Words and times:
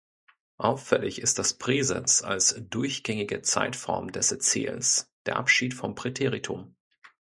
Auffällig 0.57 1.21
ist 1.21 1.37
das 1.37 1.53
Präsens 1.59 2.23
als 2.23 2.55
durchgängige 2.59 3.43
Zeitform 3.43 4.11
des 4.11 4.31
Erzählens, 4.31 5.07
der 5.27 5.35
Abschied 5.35 5.75
vom 5.75 5.93
Präteritum. 5.93 6.75